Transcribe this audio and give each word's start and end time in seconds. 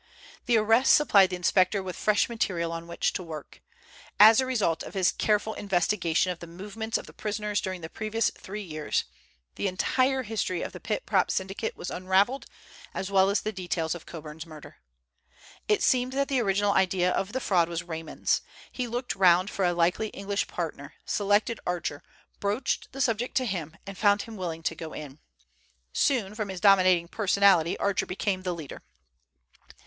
The 0.47 0.57
arrests 0.57 0.95
supplied 0.95 1.29
the 1.29 1.35
inspector 1.35 1.83
with 1.83 1.95
fresh 1.95 2.27
material 2.27 2.71
on 2.71 2.87
which 2.87 3.13
to 3.13 3.21
work. 3.21 3.61
As 4.19 4.41
a 4.41 4.47
result 4.47 4.81
of 4.81 4.95
his 4.95 5.11
careful 5.11 5.53
investigation 5.53 6.31
of 6.31 6.39
the 6.39 6.47
movements 6.47 6.97
of 6.97 7.05
the 7.05 7.13
prisoners 7.13 7.61
during 7.61 7.81
the 7.81 7.87
previous 7.87 8.31
three 8.31 8.63
years, 8.63 9.03
the 9.57 9.67
entire 9.67 10.23
history 10.23 10.63
of 10.63 10.71
the 10.71 10.79
Pit 10.79 11.05
Prop 11.05 11.29
Syndicate 11.29 11.77
was 11.77 11.91
unravelled, 11.91 12.47
as 12.95 13.11
well 13.11 13.29
as 13.29 13.41
the 13.41 13.51
details 13.51 13.93
of 13.93 14.07
Coburn's 14.07 14.47
murder. 14.47 14.77
It 15.67 15.83
seemed 15.83 16.13
that 16.13 16.29
the 16.29 16.39
original 16.41 16.71
idea 16.73 17.11
of 17.11 17.31
the 17.31 17.39
fraud 17.39 17.69
was 17.69 17.83
Raymond's. 17.83 18.41
He 18.71 18.87
looked 18.87 19.13
round 19.15 19.51
for 19.51 19.63
a 19.65 19.71
likely 19.73 20.07
English 20.07 20.47
partner, 20.47 20.95
selected 21.05 21.59
Archer, 21.63 22.01
broached 22.39 22.91
the 22.91 23.01
subject 23.01 23.37
to 23.37 23.45
him, 23.45 23.77
and 23.85 23.95
found 23.95 24.23
him 24.23 24.35
willing 24.35 24.63
to 24.63 24.73
go 24.73 24.93
in. 24.93 25.19
Soon, 25.93 26.33
from 26.33 26.49
his 26.49 26.59
dominating 26.59 27.07
personality, 27.07 27.77
Archer 27.77 28.07
became 28.07 28.41
the 28.41 28.55
leader. 28.55 28.81